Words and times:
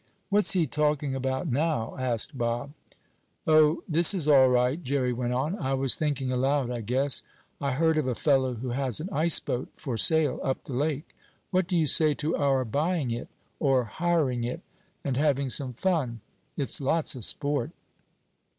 "What's 0.29 0.53
he 0.53 0.65
talking 0.65 1.13
about 1.13 1.45
now?" 1.47 1.95
asked 1.99 2.35
Bob. 2.35 2.71
"Oh, 3.45 3.83
this 3.87 4.15
is 4.15 4.27
all 4.27 4.49
right," 4.49 4.81
Jerry 4.83 5.13
went 5.13 5.31
on. 5.33 5.55
"I 5.59 5.75
was 5.75 5.95
thinking 5.95 6.31
aloud, 6.31 6.71
I 6.71 6.81
guess. 6.81 7.21
I 7.61 7.73
heard 7.73 7.99
of 7.99 8.07
a 8.07 8.15
fellow 8.15 8.55
who 8.55 8.69
has 8.71 8.99
an 8.99 9.09
ice 9.11 9.39
boat 9.39 9.69
for 9.75 9.97
sale 9.99 10.39
up 10.41 10.63
the 10.63 10.73
lake. 10.73 11.13
What 11.51 11.67
do 11.67 11.77
you 11.77 11.85
say 11.85 12.15
to 12.15 12.35
our 12.35 12.65
buying 12.65 13.11
it, 13.11 13.27
or 13.59 13.83
hiring 13.83 14.43
it, 14.43 14.61
and 15.03 15.17
having 15.17 15.49
some 15.49 15.73
fun? 15.73 16.21
It's 16.57 16.81
lots 16.81 17.13
of 17.15 17.23
sport." 17.23 17.69